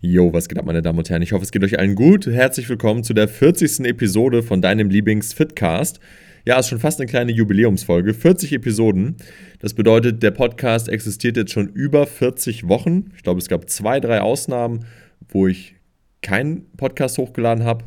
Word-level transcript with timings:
Jo, 0.00 0.32
was 0.32 0.48
geht 0.48 0.58
ab, 0.58 0.64
meine 0.64 0.80
Damen 0.80 1.00
und 1.00 1.10
Herren? 1.10 1.22
Ich 1.22 1.32
hoffe, 1.32 1.42
es 1.42 1.50
geht 1.50 1.64
euch 1.64 1.76
allen 1.76 1.96
gut. 1.96 2.24
Herzlich 2.26 2.68
willkommen 2.68 3.02
zu 3.02 3.14
der 3.14 3.26
40. 3.26 3.80
Episode 3.80 4.44
von 4.44 4.62
deinem 4.62 4.90
Lieblings-Fitcast. 4.90 5.98
Ja, 6.46 6.56
ist 6.60 6.68
schon 6.68 6.78
fast 6.78 7.00
eine 7.00 7.08
kleine 7.08 7.32
Jubiläumsfolge. 7.32 8.14
40 8.14 8.52
Episoden. 8.52 9.16
Das 9.58 9.74
bedeutet, 9.74 10.22
der 10.22 10.30
Podcast 10.30 10.88
existiert 10.88 11.36
jetzt 11.36 11.50
schon 11.50 11.66
über 11.70 12.06
40 12.06 12.68
Wochen. 12.68 13.10
Ich 13.16 13.24
glaube, 13.24 13.40
es 13.40 13.48
gab 13.48 13.68
zwei, 13.68 13.98
drei 13.98 14.20
Ausnahmen, 14.20 14.84
wo 15.30 15.48
ich 15.48 15.74
keinen 16.22 16.70
Podcast 16.76 17.18
hochgeladen 17.18 17.64
habe. 17.64 17.84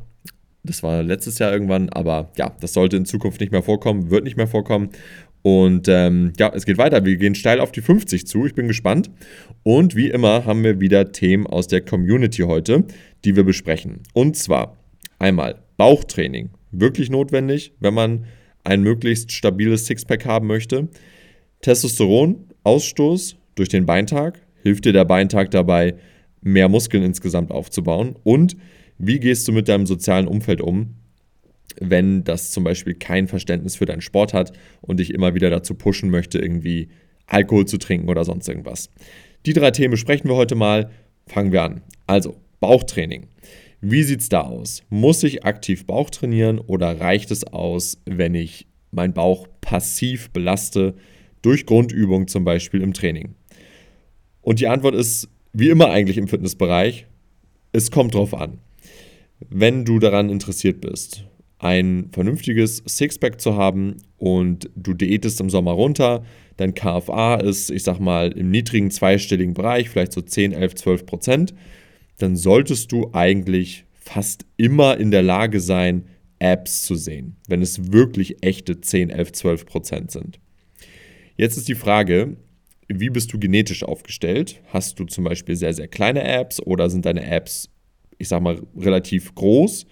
Das 0.63 0.83
war 0.83 1.03
letztes 1.03 1.39
Jahr 1.39 1.53
irgendwann, 1.53 1.87
aber 1.87 2.33
ja, 2.37 2.51
das 2.59 2.73
sollte 2.73 2.97
in 2.97 3.05
Zukunft 3.05 3.39
nicht 3.39 3.53
mehr 3.53 3.63
vorkommen, 3.63 4.11
wird 4.11 4.25
nicht 4.25 4.35
mehr 4.35 4.47
vorkommen. 4.47 4.89
Und 5.43 5.87
ähm, 5.87 6.33
ja, 6.37 6.51
es 6.53 6.65
geht 6.65 6.77
weiter. 6.77 7.03
Wir 7.03 7.17
gehen 7.17 7.35
steil 7.35 7.59
auf 7.59 7.71
die 7.71 7.81
50 7.81 8.27
zu. 8.27 8.45
Ich 8.45 8.53
bin 8.53 8.67
gespannt. 8.67 9.09
Und 9.63 9.95
wie 9.95 10.09
immer 10.09 10.45
haben 10.45 10.63
wir 10.63 10.79
wieder 10.79 11.11
Themen 11.11 11.47
aus 11.47 11.67
der 11.67 11.81
Community 11.81 12.43
heute, 12.43 12.83
die 13.25 13.35
wir 13.35 13.43
besprechen. 13.43 14.01
Und 14.13 14.37
zwar 14.37 14.77
einmal 15.19 15.61
Bauchtraining. 15.77 16.49
Wirklich 16.71 17.09
notwendig, 17.09 17.73
wenn 17.79 17.93
man 17.93 18.25
ein 18.63 18.83
möglichst 18.83 19.31
stabiles 19.31 19.87
Sixpack 19.87 20.25
haben 20.25 20.47
möchte. 20.47 20.89
Testosteron, 21.61 22.45
Ausstoß 22.63 23.37
durch 23.55 23.69
den 23.69 23.85
Beintag. 23.85 24.39
Hilft 24.61 24.85
dir 24.85 24.93
der 24.93 25.05
Beintag 25.05 25.49
dabei, 25.51 25.95
mehr 26.41 26.69
Muskeln 26.69 27.03
insgesamt 27.03 27.51
aufzubauen? 27.51 28.15
Und 28.23 28.55
wie 28.99 29.19
gehst 29.19 29.47
du 29.47 29.51
mit 29.51 29.67
deinem 29.67 29.87
sozialen 29.87 30.27
Umfeld 30.27 30.61
um? 30.61 30.95
Wenn 31.79 32.23
das 32.23 32.51
zum 32.51 32.63
Beispiel 32.63 32.93
kein 32.93 33.27
Verständnis 33.27 33.75
für 33.75 33.85
deinen 33.85 34.01
Sport 34.01 34.33
hat 34.33 34.51
und 34.81 34.99
dich 34.99 35.13
immer 35.13 35.35
wieder 35.35 35.49
dazu 35.49 35.75
pushen 35.75 36.09
möchte, 36.09 36.39
irgendwie 36.39 36.89
Alkohol 37.27 37.65
zu 37.65 37.77
trinken 37.77 38.09
oder 38.09 38.25
sonst 38.25 38.47
irgendwas. 38.47 38.89
Die 39.45 39.53
drei 39.53 39.71
Themen 39.71 39.91
besprechen 39.91 40.29
wir 40.29 40.35
heute 40.35 40.55
mal. 40.55 40.91
Fangen 41.27 41.51
wir 41.51 41.63
an. 41.63 41.81
Also, 42.07 42.35
Bauchtraining. 42.59 43.27
Wie 43.79 44.03
sieht 44.03 44.21
es 44.21 44.29
da 44.29 44.41
aus? 44.41 44.83
Muss 44.89 45.23
ich 45.23 45.43
aktiv 45.43 45.85
Bauch 45.85 46.09
trainieren 46.11 46.59
oder 46.59 46.99
reicht 46.99 47.31
es 47.31 47.43
aus, 47.45 47.97
wenn 48.05 48.35
ich 48.35 48.67
meinen 48.91 49.13
Bauch 49.13 49.47
passiv 49.61 50.29
belaste, 50.29 50.93
durch 51.41 51.65
Grundübung 51.65 52.27
zum 52.27 52.43
Beispiel 52.43 52.81
im 52.81 52.93
Training? 52.93 53.33
Und 54.41 54.59
die 54.59 54.67
Antwort 54.67 54.93
ist, 54.93 55.29
wie 55.53 55.69
immer 55.69 55.89
eigentlich 55.89 56.17
im 56.17 56.27
Fitnessbereich, 56.27 57.07
es 57.71 57.89
kommt 57.89 58.13
drauf 58.13 58.33
an. 58.33 58.59
Wenn 59.49 59.85
du 59.85 59.97
daran 59.97 60.29
interessiert 60.29 60.81
bist 60.81 61.25
ein 61.61 62.09
vernünftiges 62.11 62.83
Sixpack 62.87 63.39
zu 63.39 63.55
haben 63.55 63.97
und 64.17 64.71
du 64.75 64.95
diätest 64.95 65.39
im 65.41 65.51
Sommer 65.51 65.73
runter, 65.73 66.23
dein 66.57 66.73
KFA 66.73 67.35
ist, 67.35 67.69
ich 67.69 67.83
sag 67.83 67.99
mal, 67.99 68.31
im 68.31 68.49
niedrigen 68.49 68.89
zweistelligen 68.89 69.53
Bereich, 69.53 69.87
vielleicht 69.87 70.11
so 70.11 70.21
10, 70.21 70.53
11, 70.53 70.73
12 70.75 71.05
Prozent, 71.05 71.53
dann 72.17 72.35
solltest 72.35 72.91
du 72.91 73.11
eigentlich 73.13 73.85
fast 73.93 74.45
immer 74.57 74.97
in 74.97 75.11
der 75.11 75.21
Lage 75.21 75.59
sein, 75.59 76.05
Apps 76.39 76.81
zu 76.81 76.95
sehen, 76.95 77.35
wenn 77.47 77.61
es 77.61 77.91
wirklich 77.91 78.43
echte 78.43 78.81
10, 78.81 79.11
11, 79.11 79.31
12 79.33 79.65
Prozent 79.67 80.11
sind. 80.11 80.39
Jetzt 81.37 81.57
ist 81.57 81.67
die 81.67 81.75
Frage, 81.75 82.37
wie 82.87 83.11
bist 83.11 83.31
du 83.33 83.37
genetisch 83.37 83.83
aufgestellt? 83.83 84.59
Hast 84.73 84.99
du 84.99 85.05
zum 85.05 85.25
Beispiel 85.25 85.55
sehr, 85.55 85.75
sehr 85.75 85.87
kleine 85.87 86.23
Apps 86.23 86.59
oder 86.59 86.89
sind 86.89 87.05
deine 87.05 87.23
Apps, 87.23 87.69
ich 88.17 88.29
sag 88.29 88.41
mal, 88.41 88.63
relativ 88.75 89.35
groß? 89.35 89.85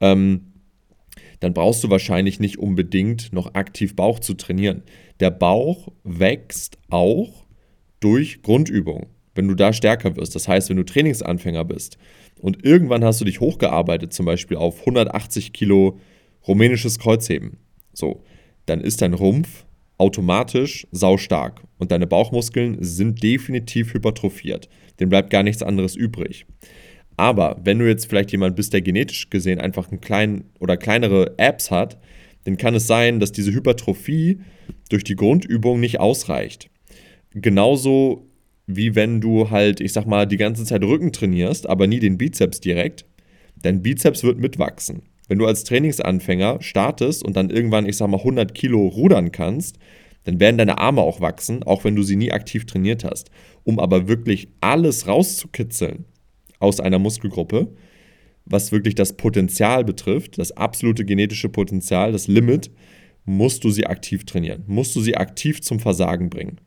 Ähm, 0.00 0.49
dann 1.40 1.54
brauchst 1.54 1.82
du 1.82 1.90
wahrscheinlich 1.90 2.38
nicht 2.38 2.58
unbedingt 2.58 3.32
noch 3.32 3.54
aktiv 3.54 3.96
Bauch 3.96 4.18
zu 4.20 4.34
trainieren. 4.34 4.82
Der 5.18 5.30
Bauch 5.30 5.88
wächst 6.04 6.78
auch 6.90 7.46
durch 7.98 8.42
Grundübung, 8.42 9.06
wenn 9.34 9.48
du 9.48 9.54
da 9.54 9.72
stärker 9.72 10.16
wirst. 10.16 10.34
Das 10.34 10.48
heißt, 10.48 10.70
wenn 10.70 10.76
du 10.76 10.84
Trainingsanfänger 10.84 11.64
bist 11.64 11.98
und 12.40 12.64
irgendwann 12.64 13.04
hast 13.04 13.20
du 13.20 13.24
dich 13.24 13.40
hochgearbeitet, 13.40 14.12
zum 14.12 14.26
Beispiel 14.26 14.56
auf 14.56 14.80
180 14.80 15.52
Kilo 15.52 15.98
rumänisches 16.46 16.98
Kreuzheben, 16.98 17.58
so, 17.92 18.22
dann 18.66 18.80
ist 18.80 19.02
dein 19.02 19.14
Rumpf 19.14 19.66
automatisch 19.98 20.86
saustark 20.92 21.62
und 21.78 21.90
deine 21.90 22.06
Bauchmuskeln 22.06 22.78
sind 22.80 23.22
definitiv 23.22 23.92
hypertrophiert. 23.92 24.68
Dem 24.98 25.10
bleibt 25.10 25.30
gar 25.30 25.42
nichts 25.42 25.62
anderes 25.62 25.94
übrig. 25.96 26.46
Aber 27.20 27.60
wenn 27.62 27.78
du 27.78 27.86
jetzt 27.86 28.06
vielleicht 28.06 28.32
jemand 28.32 28.56
bist, 28.56 28.72
der 28.72 28.80
genetisch 28.80 29.28
gesehen 29.28 29.60
einfach 29.60 29.90
einen 29.90 30.00
kleinen 30.00 30.44
oder 30.58 30.78
kleinere 30.78 31.34
Apps 31.36 31.70
hat, 31.70 31.98
dann 32.44 32.56
kann 32.56 32.74
es 32.74 32.86
sein, 32.86 33.20
dass 33.20 33.30
diese 33.30 33.52
Hypertrophie 33.52 34.40
durch 34.88 35.04
die 35.04 35.16
Grundübung 35.16 35.80
nicht 35.80 36.00
ausreicht. 36.00 36.70
Genauso 37.34 38.26
wie 38.66 38.94
wenn 38.94 39.20
du 39.20 39.50
halt, 39.50 39.82
ich 39.82 39.92
sag 39.92 40.06
mal, 40.06 40.26
die 40.26 40.38
ganze 40.38 40.64
Zeit 40.64 40.82
Rücken 40.82 41.12
trainierst, 41.12 41.68
aber 41.68 41.86
nie 41.86 41.98
den 41.98 42.16
Bizeps 42.16 42.58
direkt, 42.58 43.04
dein 43.60 43.82
Bizeps 43.82 44.24
wird 44.24 44.38
mitwachsen. 44.38 45.02
Wenn 45.28 45.36
du 45.36 45.46
als 45.46 45.64
Trainingsanfänger 45.64 46.62
startest 46.62 47.22
und 47.22 47.36
dann 47.36 47.50
irgendwann, 47.50 47.84
ich 47.86 47.98
sag 47.98 48.08
mal, 48.08 48.16
100 48.16 48.54
Kilo 48.54 48.86
rudern 48.86 49.30
kannst, 49.30 49.76
dann 50.24 50.40
werden 50.40 50.56
deine 50.56 50.78
Arme 50.78 51.02
auch 51.02 51.20
wachsen, 51.20 51.64
auch 51.64 51.84
wenn 51.84 51.96
du 51.96 52.02
sie 52.02 52.16
nie 52.16 52.32
aktiv 52.32 52.64
trainiert 52.64 53.04
hast. 53.04 53.30
Um 53.62 53.78
aber 53.78 54.08
wirklich 54.08 54.48
alles 54.62 55.06
rauszukitzeln, 55.06 56.06
aus 56.60 56.78
einer 56.78 57.00
Muskelgruppe, 57.00 57.74
was 58.44 58.72
wirklich 58.72 58.94
das 58.94 59.14
Potenzial 59.16 59.84
betrifft, 59.84 60.38
das 60.38 60.52
absolute 60.52 61.04
genetische 61.04 61.48
Potenzial, 61.48 62.12
das 62.12 62.28
Limit, 62.28 62.70
musst 63.24 63.64
du 63.64 63.70
sie 63.70 63.86
aktiv 63.86 64.24
trainieren, 64.24 64.64
musst 64.66 64.94
du 64.96 65.00
sie 65.00 65.16
aktiv 65.16 65.60
zum 65.60 65.80
Versagen 65.80 66.30
bringen. 66.30 66.58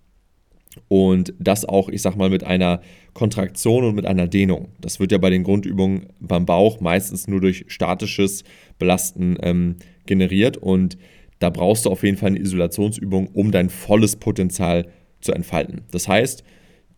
Und 0.87 1.33
das 1.39 1.65
auch, 1.65 1.89
ich 1.89 2.01
sag 2.01 2.15
mal, 2.15 2.29
mit 2.29 2.43
einer 2.43 2.81
Kontraktion 3.13 3.83
und 3.83 3.95
mit 3.95 4.05
einer 4.05 4.27
Dehnung. 4.27 4.69
Das 4.81 4.99
wird 4.99 5.11
ja 5.11 5.19
bei 5.19 5.29
den 5.29 5.43
Grundübungen 5.43 6.07
beim 6.19 6.45
Bauch 6.45 6.79
meistens 6.79 7.27
nur 7.27 7.41
durch 7.41 7.65
statisches 7.67 8.43
Belasten 8.79 9.37
ähm, 9.41 9.75
generiert. 10.05 10.57
Und 10.57 10.97
da 11.39 11.49
brauchst 11.51 11.85
du 11.85 11.91
auf 11.91 12.03
jeden 12.03 12.17
Fall 12.17 12.29
eine 12.29 12.39
Isolationsübung, 12.39 13.27
um 13.27 13.51
dein 13.51 13.69
volles 13.69 14.15
Potenzial 14.15 14.87
zu 15.21 15.31
entfalten. 15.31 15.81
Das 15.91 16.07
heißt, 16.07 16.43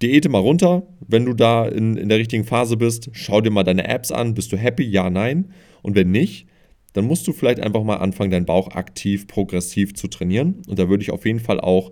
Diäte 0.01 0.29
mal 0.29 0.39
runter, 0.39 0.83
wenn 1.07 1.25
du 1.25 1.33
da 1.33 1.65
in, 1.67 1.95
in 1.95 2.09
der 2.09 2.17
richtigen 2.17 2.43
Phase 2.43 2.77
bist. 2.77 3.09
Schau 3.13 3.41
dir 3.41 3.51
mal 3.51 3.63
deine 3.63 3.87
Apps 3.87 4.11
an. 4.11 4.33
Bist 4.33 4.51
du 4.51 4.57
happy? 4.57 4.83
Ja, 4.83 5.09
nein. 5.09 5.51
Und 5.81 5.95
wenn 5.95 6.11
nicht, 6.11 6.47
dann 6.93 7.05
musst 7.05 7.27
du 7.27 7.33
vielleicht 7.33 7.59
einfach 7.59 7.83
mal 7.83 7.97
anfangen, 7.97 8.31
deinen 8.31 8.45
Bauch 8.45 8.69
aktiv, 8.69 9.27
progressiv 9.27 9.93
zu 9.95 10.07
trainieren. 10.07 10.61
Und 10.67 10.79
da 10.79 10.89
würde 10.89 11.03
ich 11.03 11.11
auf 11.11 11.25
jeden 11.25 11.39
Fall 11.39 11.59
auch 11.59 11.91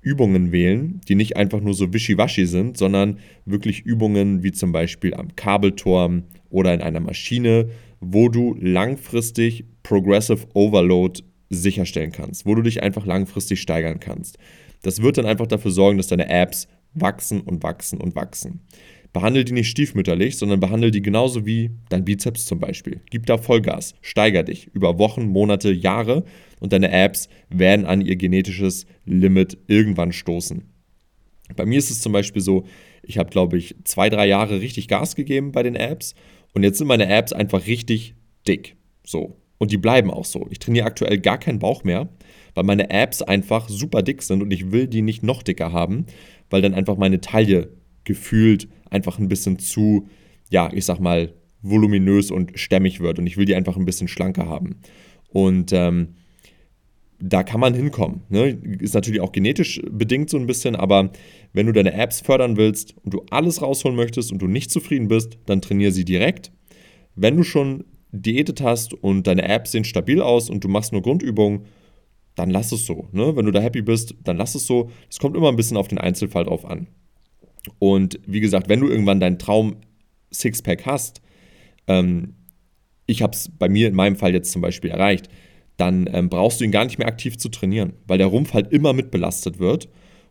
Übungen 0.00 0.50
wählen, 0.50 1.00
die 1.08 1.14
nicht 1.14 1.36
einfach 1.36 1.60
nur 1.60 1.74
so 1.74 1.92
wischiwaschi 1.92 2.46
sind, 2.46 2.76
sondern 2.76 3.18
wirklich 3.44 3.82
Übungen 3.82 4.42
wie 4.42 4.50
zum 4.50 4.72
Beispiel 4.72 5.14
am 5.14 5.36
Kabelturm 5.36 6.24
oder 6.50 6.74
in 6.74 6.82
einer 6.82 7.00
Maschine, 7.00 7.68
wo 8.00 8.28
du 8.28 8.56
langfristig 8.60 9.64
Progressive 9.84 10.48
Overload 10.54 11.22
sicherstellen 11.50 12.10
kannst, 12.10 12.44
wo 12.46 12.54
du 12.56 12.62
dich 12.62 12.82
einfach 12.82 13.06
langfristig 13.06 13.60
steigern 13.60 14.00
kannst. 14.00 14.38
Das 14.82 15.02
wird 15.02 15.18
dann 15.18 15.26
einfach 15.26 15.46
dafür 15.46 15.70
sorgen, 15.70 15.98
dass 15.98 16.08
deine 16.08 16.28
Apps 16.28 16.66
wachsen 16.94 17.40
und 17.40 17.62
wachsen 17.62 18.00
und 18.00 18.14
wachsen. 18.14 18.60
Behandle 19.12 19.44
die 19.44 19.52
nicht 19.52 19.68
stiefmütterlich, 19.68 20.38
sondern 20.38 20.60
behandle 20.60 20.90
die 20.90 21.02
genauso 21.02 21.44
wie 21.44 21.70
dein 21.90 22.04
Bizeps 22.04 22.46
zum 22.46 22.58
Beispiel. 22.60 23.02
Gib 23.10 23.26
da 23.26 23.36
Vollgas, 23.36 23.94
steiger 24.00 24.42
dich 24.42 24.68
über 24.72 24.98
Wochen, 24.98 25.26
Monate, 25.26 25.70
Jahre 25.70 26.24
und 26.60 26.72
deine 26.72 26.90
Apps 26.90 27.28
werden 27.50 27.84
an 27.84 28.00
ihr 28.00 28.16
genetisches 28.16 28.86
Limit 29.04 29.58
irgendwann 29.66 30.12
stoßen. 30.12 30.62
Bei 31.56 31.66
mir 31.66 31.78
ist 31.78 31.90
es 31.90 32.00
zum 32.00 32.12
Beispiel 32.12 32.40
so, 32.40 32.64
ich 33.02 33.18
habe, 33.18 33.28
glaube 33.28 33.58
ich, 33.58 33.74
zwei, 33.84 34.08
drei 34.08 34.26
Jahre 34.26 34.60
richtig 34.60 34.88
Gas 34.88 35.14
gegeben 35.14 35.52
bei 35.52 35.62
den 35.62 35.76
Apps 35.76 36.14
und 36.54 36.62
jetzt 36.62 36.78
sind 36.78 36.86
meine 36.86 37.08
Apps 37.08 37.32
einfach 37.34 37.66
richtig 37.66 38.14
dick. 38.46 38.76
So. 39.04 39.41
Und 39.62 39.70
die 39.70 39.78
bleiben 39.78 40.10
auch 40.10 40.24
so. 40.24 40.48
Ich 40.50 40.58
trainiere 40.58 40.86
aktuell 40.86 41.20
gar 41.20 41.38
keinen 41.38 41.60
Bauch 41.60 41.84
mehr, 41.84 42.08
weil 42.56 42.64
meine 42.64 42.90
Apps 42.90 43.22
einfach 43.22 43.68
super 43.68 44.02
dick 44.02 44.20
sind 44.20 44.42
und 44.42 44.52
ich 44.52 44.72
will 44.72 44.88
die 44.88 45.02
nicht 45.02 45.22
noch 45.22 45.44
dicker 45.44 45.72
haben, 45.72 46.06
weil 46.50 46.62
dann 46.62 46.74
einfach 46.74 46.96
meine 46.96 47.20
Taille 47.20 47.70
gefühlt 48.02 48.66
einfach 48.90 49.20
ein 49.20 49.28
bisschen 49.28 49.60
zu, 49.60 50.08
ja, 50.50 50.68
ich 50.72 50.84
sag 50.84 50.98
mal, 50.98 51.34
voluminös 51.60 52.32
und 52.32 52.58
stämmig 52.58 52.98
wird 52.98 53.20
und 53.20 53.28
ich 53.28 53.36
will 53.36 53.44
die 53.44 53.54
einfach 53.54 53.76
ein 53.76 53.84
bisschen 53.84 54.08
schlanker 54.08 54.48
haben. 54.48 54.80
Und 55.28 55.72
ähm, 55.72 56.16
da 57.20 57.44
kann 57.44 57.60
man 57.60 57.72
hinkommen. 57.72 58.22
Ne? 58.30 58.58
Ist 58.80 58.94
natürlich 58.94 59.20
auch 59.20 59.30
genetisch 59.30 59.80
bedingt 59.88 60.28
so 60.28 60.38
ein 60.38 60.48
bisschen, 60.48 60.74
aber 60.74 61.12
wenn 61.52 61.66
du 61.66 61.72
deine 61.72 61.92
Apps 61.92 62.20
fördern 62.20 62.56
willst 62.56 62.96
und 63.04 63.14
du 63.14 63.24
alles 63.30 63.62
rausholen 63.62 63.96
möchtest 63.96 64.32
und 64.32 64.42
du 64.42 64.48
nicht 64.48 64.72
zufrieden 64.72 65.06
bist, 65.06 65.38
dann 65.46 65.62
trainiere 65.62 65.92
sie 65.92 66.04
direkt. 66.04 66.50
Wenn 67.14 67.36
du 67.36 67.44
schon 67.44 67.84
diätet 68.12 68.60
hast 68.60 68.94
und 68.94 69.26
deine 69.26 69.48
Apps 69.48 69.72
sehen 69.72 69.84
stabil 69.84 70.20
aus 70.20 70.50
und 70.50 70.62
du 70.62 70.68
machst 70.68 70.92
nur 70.92 71.02
Grundübungen, 71.02 71.66
dann 72.34 72.50
lass 72.50 72.72
es 72.72 72.86
so. 72.86 73.08
Ne? 73.12 73.36
Wenn 73.36 73.46
du 73.46 73.52
da 73.52 73.60
happy 73.60 73.82
bist, 73.82 74.14
dann 74.22 74.36
lass 74.36 74.54
es 74.54 74.66
so. 74.66 74.90
Es 75.10 75.18
kommt 75.18 75.36
immer 75.36 75.48
ein 75.48 75.56
bisschen 75.56 75.76
auf 75.76 75.88
den 75.88 75.98
Einzelfall 75.98 76.44
drauf 76.44 76.64
an. 76.64 76.86
Und 77.78 78.20
wie 78.26 78.40
gesagt, 78.40 78.68
wenn 78.68 78.80
du 78.80 78.88
irgendwann 78.88 79.20
deinen 79.20 79.38
Traum 79.38 79.76
Sixpack 80.32 80.86
hast, 80.86 81.20
ähm, 81.86 82.34
ich 83.06 83.22
habe 83.22 83.34
es 83.34 83.50
bei 83.58 83.68
mir 83.68 83.88
in 83.88 83.94
meinem 83.94 84.16
Fall 84.16 84.32
jetzt 84.32 84.52
zum 84.52 84.62
Beispiel 84.62 84.90
erreicht, 84.90 85.28
dann 85.76 86.08
ähm, 86.12 86.28
brauchst 86.28 86.60
du 86.60 86.64
ihn 86.64 86.70
gar 86.70 86.84
nicht 86.84 86.98
mehr 86.98 87.08
aktiv 87.08 87.38
zu 87.38 87.48
trainieren, 87.48 87.94
weil 88.06 88.18
der 88.18 88.26
Rumpf 88.28 88.54
halt 88.54 88.72
immer 88.72 88.92
mit 88.92 89.10
belastet 89.10 89.58
wird 89.58 89.88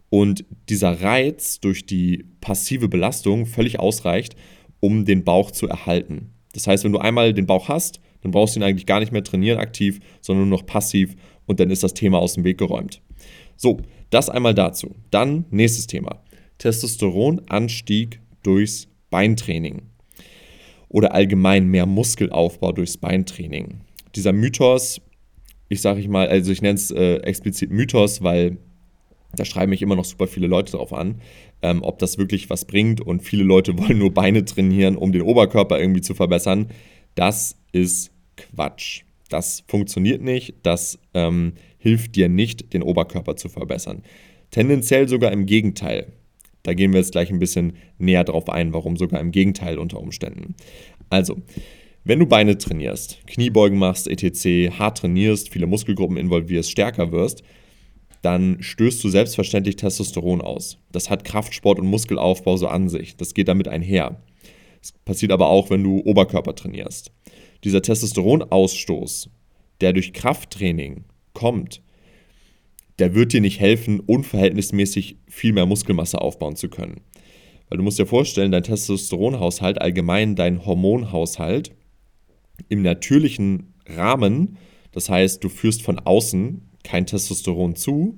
und 0.10 0.46
dieser 0.70 1.02
Reiz 1.02 1.60
durch 1.60 1.86
die 1.86 2.26
passive 2.42 2.90
Belastung 2.90 3.46
völlig 3.46 3.80
ausreicht, 3.80 4.36
um 4.80 5.06
den 5.06 5.24
Bauch 5.24 5.52
zu 5.52 5.68
erhalten. 5.68 6.34
Das 6.54 6.68
heißt, 6.68 6.84
wenn 6.84 6.92
du 6.92 7.00
einmal 7.00 7.34
den 7.34 7.46
Bauch 7.46 7.70
hast, 7.70 8.00
dann 8.22 8.32
brauchst 8.32 8.56
du 8.56 8.60
ihn 8.60 8.64
eigentlich 8.64 8.86
gar 8.86 9.00
nicht 9.00 9.12
mehr 9.12 9.24
trainieren 9.24 9.60
aktiv, 9.60 10.00
sondern 10.22 10.50
nur 10.50 10.60
noch 10.60 10.66
passiv 10.66 11.16
und 11.46 11.60
dann 11.60 11.70
ist 11.70 11.84
das 11.84 11.94
Thema 11.94 12.20
aus 12.20 12.34
dem 12.34 12.44
Weg 12.44 12.58
geräumt. 12.58 13.02
So, 13.58 13.78
das 14.10 14.30
einmal 14.30 14.54
dazu. 14.54 14.96
Dann 15.10 15.46
nächstes 15.50 15.88
Thema. 15.88 16.22
Testosteronanstieg 16.58 18.20
durchs 18.44 18.88
Beintraining 19.10 19.84
oder 20.90 21.14
allgemein 21.14 21.68
mehr 21.68 21.86
Muskelaufbau 21.86 22.72
durchs 22.74 22.98
Beintraining. 22.98 23.82
Dieser 24.16 24.34
Mythos, 24.34 25.02
ich 25.70 25.82
sage 25.82 26.02
ich 26.02 26.08
mal, 26.08 26.28
also 26.28 26.52
ich 26.52 26.62
nenne 26.62 26.76
es 26.76 26.92
äh, 26.92 27.16
explizit 27.18 27.72
Mythos, 27.72 28.22
weil 28.22 28.58
da 29.36 29.46
schreiben 29.46 29.70
mich 29.70 29.82
immer 29.82 29.96
noch 29.96 30.06
super 30.06 30.28
viele 30.28 30.48
Leute 30.48 30.74
drauf 30.74 30.94
an, 30.94 31.22
ähm, 31.62 31.84
ob 31.84 32.00
das 32.00 32.18
wirklich 32.18 32.50
was 32.50 32.66
bringt 32.66 33.02
und 33.02 33.22
viele 33.22 33.44
Leute 33.44 33.78
wollen 33.78 34.00
nur 34.00 34.14
Beine 34.14 34.44
trainieren, 34.46 34.98
um 34.98 35.12
den 35.12 35.22
Oberkörper 35.22 35.80
irgendwie 35.80 36.02
zu 36.02 36.14
verbessern. 36.14 36.68
Das 37.16 37.56
ist 37.72 38.12
Quatsch. 38.36 39.04
Das 39.30 39.64
funktioniert 39.68 40.22
nicht, 40.22 40.56
das 40.64 41.00
ähm, 41.14 41.54
hilft 41.78 42.18
dir 42.18 42.28
nicht, 42.28 42.74
den 42.74 42.84
Oberkörper 42.84 43.38
zu 43.38 43.48
verbessern. 43.48 44.04
Tendenziell 44.52 45.08
sogar 45.08 45.32
im 45.32 45.46
Gegenteil. 45.46 46.08
Da 46.64 46.74
gehen 46.74 46.92
wir 46.92 47.00
jetzt 47.00 47.14
gleich 47.14 47.32
ein 47.32 47.40
bisschen 47.40 47.74
näher 47.98 48.26
drauf 48.26 48.50
ein, 48.50 48.74
warum 48.74 48.98
sogar 48.98 49.22
im 49.22 49.32
Gegenteil 49.32 49.80
unter 49.80 50.00
Umständen. 50.00 50.56
Also, 51.10 51.38
wenn 52.04 52.20
du 52.20 52.26
Beine 52.26 52.58
trainierst, 52.58 53.26
Kniebeugen 53.26 53.80
machst, 53.80 54.08
etc., 54.08 54.78
hart 54.78 55.00
trainierst, 55.00 55.50
viele 55.50 55.66
Muskelgruppen 55.66 56.18
involvierst, 56.18 56.70
stärker 56.70 57.12
wirst, 57.12 57.44
dann 58.22 58.62
stößt 58.62 59.04
du 59.04 59.10
selbstverständlich 59.10 59.78
Testosteron 59.78 60.42
aus. 60.42 60.78
Das 60.92 61.10
hat 61.10 61.24
Kraftsport 61.24 61.80
und 61.80 61.88
Muskelaufbau 61.88 62.58
so 62.58 62.68
an 62.68 62.88
sich. 62.88 63.18
Das 63.18 63.34
geht 63.34 63.48
damit 63.48 63.68
einher. 63.68 64.22
Das 64.80 64.92
passiert 65.06 65.32
aber 65.32 65.50
auch, 65.50 65.70
wenn 65.70 65.84
du 65.84 66.02
Oberkörper 66.06 66.56
trainierst. 66.56 67.12
Dieser 67.64 67.82
Testosteronausstoß, 67.82 69.30
der 69.82 69.94
durch 69.94 70.14
Krafttraining 70.14 71.06
kommt, 71.34 71.82
der 73.00 73.16
wird 73.16 73.34
dir 73.34 73.42
nicht 73.42 73.60
helfen, 73.60 74.00
unverhältnismäßig 74.00 75.18
viel 75.28 75.54
mehr 75.54 75.66
Muskelmasse 75.66 76.22
aufbauen 76.22 76.56
zu 76.56 76.70
können. 76.70 77.02
Weil 77.70 77.78
du 77.78 77.84
musst 77.84 77.98
dir 77.98 78.06
vorstellen, 78.06 78.52
dein 78.52 78.64
Testosteronhaushalt, 78.64 79.82
allgemein 79.82 80.36
dein 80.36 80.66
Hormonhaushalt, 80.66 81.72
im 82.70 82.84
natürlichen 82.84 83.74
Rahmen, 83.88 84.58
das 84.92 85.10
heißt, 85.10 85.44
du 85.44 85.50
führst 85.50 85.82
von 85.82 85.98
außen 86.00 86.71
kein 86.84 87.06
Testosteron 87.06 87.76
zu, 87.76 88.18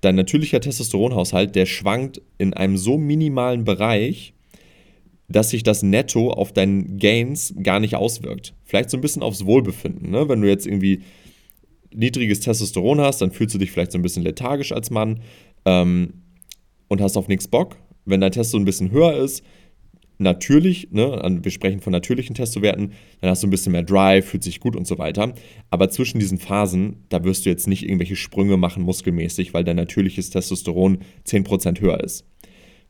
dein 0.00 0.14
natürlicher 0.14 0.60
Testosteronhaushalt, 0.60 1.54
der 1.54 1.66
schwankt 1.66 2.22
in 2.38 2.54
einem 2.54 2.76
so 2.76 2.98
minimalen 2.98 3.64
Bereich, 3.64 4.32
dass 5.28 5.50
sich 5.50 5.62
das 5.62 5.82
Netto 5.82 6.30
auf 6.30 6.52
deinen 6.52 6.98
Gains 6.98 7.54
gar 7.62 7.78
nicht 7.78 7.94
auswirkt. 7.94 8.54
Vielleicht 8.64 8.90
so 8.90 8.96
ein 8.96 9.00
bisschen 9.00 9.22
aufs 9.22 9.46
Wohlbefinden. 9.46 10.10
Ne? 10.10 10.28
Wenn 10.28 10.40
du 10.40 10.48
jetzt 10.48 10.66
irgendwie 10.66 11.02
niedriges 11.94 12.40
Testosteron 12.40 13.00
hast, 13.00 13.20
dann 13.20 13.30
fühlst 13.30 13.54
du 13.54 13.58
dich 13.58 13.70
vielleicht 13.70 13.92
so 13.92 13.98
ein 13.98 14.02
bisschen 14.02 14.24
lethargisch 14.24 14.72
als 14.72 14.90
Mann 14.90 15.20
ähm, 15.64 16.14
und 16.88 17.00
hast 17.00 17.16
auf 17.16 17.28
nichts 17.28 17.48
Bock. 17.48 17.76
Wenn 18.04 18.20
dein 18.20 18.32
Testo 18.32 18.56
ein 18.58 18.64
bisschen 18.64 18.90
höher 18.90 19.16
ist, 19.16 19.44
natürlich, 20.20 20.88
ne, 20.90 21.40
wir 21.42 21.50
sprechen 21.50 21.80
von 21.80 21.92
natürlichen 21.92 22.34
Testowerten, 22.34 22.92
dann 23.20 23.30
hast 23.30 23.42
du 23.42 23.46
ein 23.46 23.50
bisschen 23.50 23.72
mehr 23.72 23.82
Drive, 23.82 24.26
fühlt 24.26 24.42
sich 24.42 24.60
gut 24.60 24.76
und 24.76 24.86
so 24.86 24.98
weiter. 24.98 25.34
Aber 25.70 25.90
zwischen 25.90 26.20
diesen 26.20 26.38
Phasen, 26.38 27.04
da 27.08 27.24
wirst 27.24 27.46
du 27.46 27.50
jetzt 27.50 27.66
nicht 27.66 27.84
irgendwelche 27.84 28.16
Sprünge 28.16 28.56
machen 28.56 28.82
muskelmäßig, 28.82 29.54
weil 29.54 29.64
dein 29.64 29.76
natürliches 29.76 30.30
Testosteron 30.30 30.98
10% 31.26 31.80
höher 31.80 32.00
ist. 32.00 32.26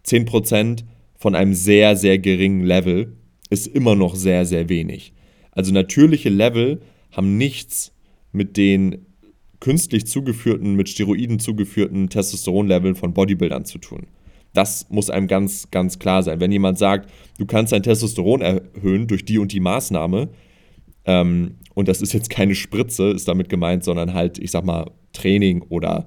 10% 0.07 0.85
von 1.17 1.35
einem 1.35 1.55
sehr, 1.55 1.97
sehr 1.97 2.19
geringen 2.19 2.65
Level 2.65 3.17
ist 3.51 3.67
immer 3.67 3.95
noch 3.95 4.15
sehr, 4.15 4.47
sehr 4.47 4.69
wenig. 4.69 5.13
Also 5.53 5.73
natürliche 5.73 6.31
Level 6.31 6.81
haben 7.13 7.37
nichts 7.37 7.93
mit 8.33 8.57
den 8.57 9.07
künstlich 9.59 10.07
zugeführten, 10.07 10.75
mit 10.75 10.89
Steroiden 10.89 11.39
zugeführten 11.39 12.09
Testosteronleveln 12.09 12.95
von 12.95 13.13
Bodybuildern 13.13 13.65
zu 13.65 13.79
tun. 13.79 14.07
Das 14.53 14.87
muss 14.91 15.11
einem 15.11 15.27
ganz, 15.27 15.71
ganz 15.71 15.99
klar 15.99 16.23
sein. 16.23 16.41
Wenn 16.41 16.53
jemand 16.53 16.79
sagt, 16.79 17.11
du 17.39 17.47
kannst 17.47 17.73
dein 17.73 17.83
Testosteron 17.83 18.41
erhöhen 18.41 19.07
durch 19.07 19.25
die 19.25 19.39
und 19.39 19.53
die 19.53 19.61
Maßnahme, 19.61 20.29
ähm, 21.05 21.57
und 21.75 21.89
das 21.89 22.03
ist 22.03 22.13
jetzt 22.13 22.31
keine 22.31 22.55
Spritze, 22.55 23.11
ist 23.11 23.29
damit 23.29 23.49
gemeint, 23.49 23.85
sondern 23.85 24.13
halt, 24.13 24.39
ich 24.39 24.51
sag 24.51 24.65
mal, 24.65 24.91
Training 25.13 25.63
oder 25.69 26.07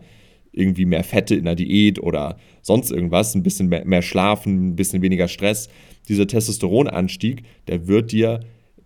irgendwie 0.51 0.86
mehr 0.86 1.04
Fette 1.04 1.36
in 1.36 1.45
der 1.45 1.56
Diät 1.56 2.00
oder 2.00 2.38
sonst 2.62 2.92
irgendwas, 2.92 3.34
ein 3.34 3.44
bisschen 3.44 3.69
mehr, 3.69 3.86
mehr 3.86 4.01
Schlafen, 4.01 4.69
ein 4.69 4.75
bisschen 4.75 5.01
weniger 5.01 5.28
Stress. 5.28 5.68
Dieser 6.07 6.28
Testosteronanstieg, 6.28 7.44
der 7.68 7.88
wird 7.88 8.12
dir, 8.12 8.42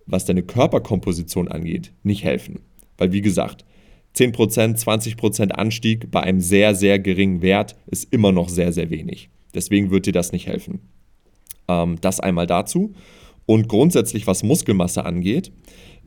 was 0.05 0.25
deine 0.25 0.43
Körperkomposition 0.43 1.49
angeht, 1.49 1.91
nicht 2.03 2.23
helfen. 2.23 2.61
Weil 2.97 3.11
wie 3.11 3.21
gesagt, 3.21 3.65
10%, 4.15 4.79
20% 4.79 5.51
Anstieg 5.51 6.09
bei 6.09 6.21
einem 6.21 6.39
sehr, 6.39 6.73
sehr 6.73 6.99
geringen 6.99 7.41
Wert 7.41 7.75
ist 7.87 8.11
immer 8.13 8.31
noch 8.31 8.49
sehr, 8.49 8.71
sehr 8.71 8.89
wenig. 8.89 9.29
Deswegen 9.57 9.89
wird 9.89 10.05
dir 10.05 10.13
das 10.13 10.31
nicht 10.31 10.45
helfen. 10.45 10.81
Ähm, 11.67 11.97
das 11.99 12.19
einmal 12.19 12.45
dazu. 12.45 12.93
Und 13.47 13.67
grundsätzlich, 13.67 14.27
was 14.27 14.43
Muskelmasse 14.43 15.03
angeht, 15.03 15.51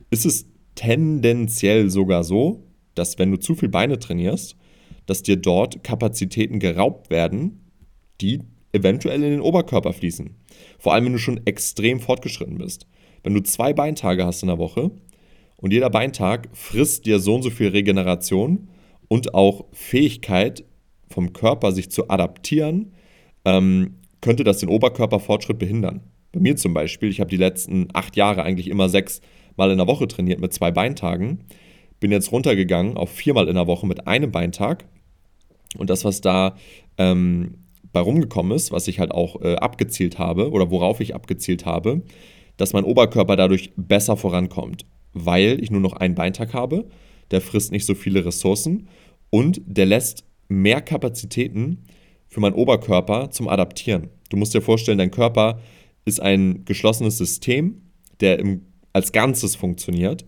ist 0.09 0.25
es 0.25 0.47
tendenziell 0.75 1.89
sogar 1.89 2.23
so, 2.23 2.63
dass 2.95 3.19
wenn 3.19 3.29
du 3.29 3.37
zu 3.37 3.53
viel 3.53 3.67
Beine 3.67 3.99
trainierst, 3.99 4.55
dass 5.05 5.21
dir 5.21 5.35
dort 5.35 5.83
Kapazitäten 5.83 6.59
geraubt 6.59 7.09
werden, 7.09 7.73
die 8.21 8.39
eventuell 8.71 9.21
in 9.21 9.31
den 9.31 9.41
Oberkörper 9.41 9.91
fließen. 9.91 10.37
Vor 10.79 10.93
allem, 10.93 11.05
wenn 11.05 11.13
du 11.13 11.19
schon 11.19 11.45
extrem 11.45 11.99
fortgeschritten 11.99 12.57
bist. 12.57 12.87
Wenn 13.21 13.33
du 13.33 13.43
zwei 13.43 13.73
Beintage 13.73 14.25
hast 14.25 14.43
in 14.43 14.47
der 14.47 14.59
Woche, 14.59 14.91
und 15.57 15.73
jeder 15.73 15.89
Beintag 15.89 16.47
frisst 16.53 17.05
dir 17.05 17.19
so 17.19 17.35
und 17.35 17.43
so 17.43 17.49
viel 17.49 17.67
Regeneration 17.67 18.69
und 19.09 19.33
auch 19.33 19.65
Fähigkeit 19.73 20.63
vom 21.09 21.33
Körper, 21.33 21.73
sich 21.73 21.91
zu 21.91 22.09
adaptieren, 22.09 22.93
ähm, 23.45 23.95
könnte 24.21 24.43
das 24.43 24.59
den 24.59 24.69
Oberkörperfortschritt 24.69 25.59
behindern. 25.59 26.01
Bei 26.31 26.39
mir 26.39 26.55
zum 26.55 26.73
Beispiel, 26.73 27.09
ich 27.09 27.19
habe 27.19 27.29
die 27.29 27.37
letzten 27.37 27.87
acht 27.93 28.15
Jahre 28.15 28.43
eigentlich 28.43 28.69
immer 28.69 28.89
sechs 28.89 29.21
Mal 29.57 29.71
in 29.71 29.77
der 29.77 29.87
Woche 29.87 30.07
trainiert 30.07 30.39
mit 30.39 30.53
zwei 30.53 30.71
Beintagen. 30.71 31.39
Bin 31.99 32.11
jetzt 32.11 32.31
runtergegangen 32.31 32.95
auf 32.95 33.09
viermal 33.11 33.47
in 33.47 33.55
der 33.55 33.67
Woche 33.67 33.85
mit 33.85 34.07
einem 34.07 34.31
Beintag. 34.31 34.85
Und 35.77 35.89
das, 35.89 36.05
was 36.05 36.21
da 36.21 36.55
ähm, 36.97 37.65
bei 37.91 37.99
rumgekommen 37.99 38.53
ist, 38.53 38.71
was 38.71 38.87
ich 38.87 38.99
halt 38.99 39.11
auch 39.11 39.41
äh, 39.41 39.55
abgezielt 39.55 40.19
habe 40.19 40.51
oder 40.51 40.71
worauf 40.71 41.01
ich 41.01 41.15
abgezielt 41.15 41.65
habe, 41.65 42.01
dass 42.55 42.73
mein 42.73 42.85
Oberkörper 42.85 43.35
dadurch 43.35 43.71
besser 43.75 44.15
vorankommt 44.15 44.85
weil 45.13 45.61
ich 45.61 45.71
nur 45.71 45.81
noch 45.81 45.93
einen 45.93 46.15
Beintag 46.15 46.53
habe. 46.53 46.87
Der 47.31 47.41
frisst 47.41 47.71
nicht 47.71 47.85
so 47.85 47.95
viele 47.95 48.25
Ressourcen 48.25 48.87
und 49.29 49.61
der 49.65 49.85
lässt 49.85 50.25
mehr 50.47 50.81
Kapazitäten 50.81 51.85
für 52.31 52.39
meinen 52.39 52.55
Oberkörper 52.55 53.29
zum 53.29 53.47
Adaptieren. 53.47 54.09
Du 54.29 54.37
musst 54.37 54.55
dir 54.55 54.61
vorstellen, 54.61 54.97
dein 54.97 55.11
Körper 55.11 55.59
ist 56.05 56.19
ein 56.19 56.65
geschlossenes 56.65 57.19
System, 57.19 57.83
der 58.19 58.39
im, 58.39 58.65
als 58.93 59.11
Ganzes 59.11 59.55
funktioniert 59.55 60.25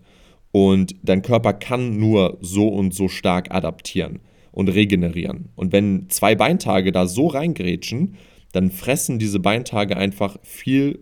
und 0.52 0.94
dein 1.02 1.22
Körper 1.22 1.52
kann 1.52 1.98
nur 1.98 2.38
so 2.40 2.68
und 2.68 2.94
so 2.94 3.08
stark 3.08 3.52
adaptieren 3.52 4.20
und 4.52 4.68
regenerieren. 4.68 5.48
Und 5.56 5.72
wenn 5.72 6.08
zwei 6.10 6.36
Beintage 6.36 6.92
da 6.92 7.08
so 7.08 7.26
reingrätschen, 7.26 8.14
dann 8.52 8.70
fressen 8.70 9.18
diese 9.18 9.40
Beintage 9.40 9.96
einfach 9.96 10.36
viel 10.42 11.00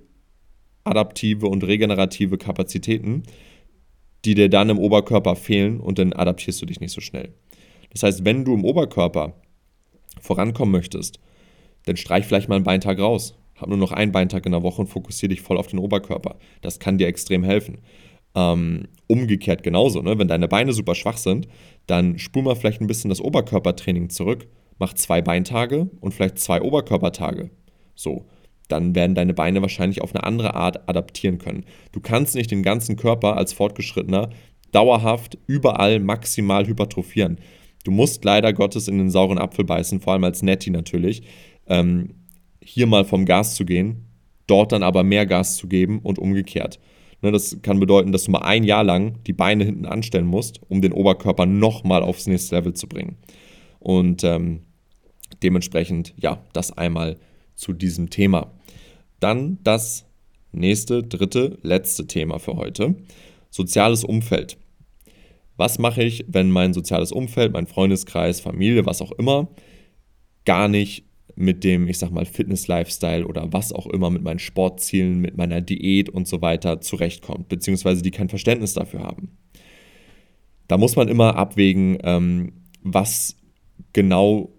adaptive 0.85 1.49
und 1.49 1.65
regenerative 1.65 2.39
Kapazitäten 2.39 3.25
die 4.25 4.35
dir 4.35 4.49
dann 4.49 4.71
im 4.71 4.79
Oberkörper 4.79 5.37
fehlen 5.37 5.81
und 5.81 5.99
dann 5.99 6.13
adaptierst 6.13 6.63
du 6.63 6.67
dich 6.67 6.81
nicht 6.81 6.93
so 6.93 7.01
schnell. 7.01 7.35
Das 7.91 8.03
heißt, 8.03 8.25
wenn 8.25 8.45
du 8.45 8.55
im 8.55 8.65
Oberkörper 8.65 9.35
vorankommen 10.21 10.73
möchtest, 10.73 11.19
dann 11.87 11.97
streich 11.97 12.27
vielleicht 12.27 12.49
mal 12.49 12.57
einen 12.57 12.65
Beintag 12.65 12.99
raus. 12.99 13.37
Hab 13.57 13.69
nur 13.69 13.79
noch 13.79 13.93
einen 13.93 14.13
Beintag 14.13 14.45
in 14.47 14.53
der 14.53 14.63
Woche 14.63 14.83
und 14.83 14.89
fokussiere 14.89 15.31
dich 15.31 15.41
voll 15.41 15.57
auf 15.57 15.69
den 15.69 15.79
Oberkörper. 15.79 16.37
Das 16.63 16.79
kann 16.81 16.99
dir 16.99 17.07
extrem 17.07 17.45
helfen. 17.45 17.79
Ähm, 18.35 18.89
umgekehrt 19.09 19.63
genauso, 19.63 20.01
ne? 20.01 20.19
wenn 20.19 20.29
deine 20.29 20.49
Beine 20.49 20.73
super 20.73 20.95
schwach 20.95 21.19
sind, 21.19 21.49
dann 21.87 22.19
spul 22.19 22.43
mal 22.43 22.57
vielleicht 22.57 22.81
ein 22.81 22.87
bisschen 22.87 23.11
das 23.11 23.21
Oberkörpertraining 23.21 24.09
zurück, 24.09 24.49
mach 24.79 24.95
zwei 24.95 25.21
Beintage 25.21 25.91
und 26.01 26.15
vielleicht 26.15 26.39
zwei 26.39 26.63
Oberkörpertage. 26.63 27.51
So, 27.95 28.25
dann 28.69 28.95
werden 28.95 29.15
deine 29.15 29.35
Beine 29.35 29.61
wahrscheinlich 29.61 30.01
auf 30.01 30.15
eine 30.15 30.25
andere 30.25 30.55
Art 30.55 30.89
adaptieren 30.89 31.37
können. 31.39 31.67
Du 31.93 32.01
kannst 32.01 32.35
nicht 32.35 32.51
den 32.51 32.63
ganzen 32.63 32.97
Körper 32.97 33.37
als 33.37 33.53
Fortgeschrittener 33.53 34.31
dauerhaft 34.73 35.37
überall 35.47 36.01
maximal 36.01 36.67
hypertrophieren. 36.67 37.39
Du 37.85 37.91
musst 37.91 38.25
leider 38.25 38.53
Gottes 38.53 38.89
in 38.89 38.99
den 38.99 39.11
sauren 39.11 39.39
Apfel 39.39 39.65
beißen, 39.65 40.01
vor 40.01 40.13
allem 40.13 40.25
als 40.25 40.43
Netty 40.43 40.71
natürlich, 40.71 41.23
ähm, 41.67 42.15
hier 42.61 42.87
mal 42.87 43.05
vom 43.05 43.25
Gas 43.25 43.55
zu 43.55 43.65
gehen, 43.65 44.07
dort 44.47 44.73
dann 44.73 44.83
aber 44.83 45.03
mehr 45.03 45.27
Gas 45.27 45.57
zu 45.57 45.67
geben 45.67 46.01
und 46.01 46.19
umgekehrt. 46.19 46.79
Ne, 47.23 47.31
das 47.31 47.59
kann 47.63 47.81
bedeuten, 47.81 48.13
dass 48.13 48.25
du 48.25 48.33
mal 48.33 48.43
ein 48.43 48.65
Jahr 48.65 48.85
lang 48.85 49.23
die 49.27 49.33
Beine 49.33 49.65
hinten 49.65 49.87
anstellen 49.87 50.27
musst, 50.27 50.61
um 50.69 50.83
den 50.83 50.93
Oberkörper 50.93 51.47
nochmal 51.47 52.03
aufs 52.03 52.27
nächste 52.27 52.57
Level 52.57 52.75
zu 52.75 52.89
bringen. 52.89 53.17
Und 53.79 54.25
ähm, 54.25 54.63
dementsprechend, 55.43 56.15
ja, 56.17 56.43
das 56.53 56.77
einmal 56.77 57.19
zu 57.55 57.73
diesem 57.73 58.11
Thema. 58.11 58.53
Dann 59.21 59.59
das 59.63 60.05
nächste, 60.51 61.03
dritte, 61.03 61.59
letzte 61.63 62.07
Thema 62.07 62.39
für 62.39 62.57
heute. 62.57 62.97
Soziales 63.51 64.03
Umfeld. 64.05 64.57
Was 65.57 65.79
mache 65.79 66.03
ich, 66.03 66.25
wenn 66.29 66.51
mein 66.51 66.73
soziales 66.73 67.13
Umfeld, 67.13 67.53
mein 67.53 67.67
Freundeskreis, 67.67 68.41
Familie, 68.41 68.87
was 68.87 69.03
auch 69.03 69.13
immer, 69.13 69.49
gar 70.45 70.69
nicht 70.69 71.05
mit 71.35 71.65
dem, 71.65 71.89
ich 71.89 71.99
sag 71.99 72.11
mal, 72.11 72.27
Fitness-Lifestyle 72.27 73.27
oder 73.27 73.53
was 73.53 73.73
auch 73.73 73.87
immer, 73.87 74.11
mit 74.11 74.23
meinen 74.23 74.39
Sportzielen, 74.39 75.21
mit 75.21 75.37
meiner 75.37 75.61
Diät 75.61 76.09
und 76.09 76.29
so 76.29 76.43
weiter 76.43 76.81
zurechtkommt, 76.81 77.49
beziehungsweise 77.49 78.03
die 78.03 78.11
kein 78.11 78.29
Verständnis 78.29 78.75
dafür 78.75 79.01
haben. 79.01 79.39
Da 80.69 80.79
muss 80.79 80.97
man 80.97 81.09
immer 81.09 81.37
abwägen, 81.37 81.99
ähm, 82.03 82.53
was 82.83 83.37
genau 83.93 84.53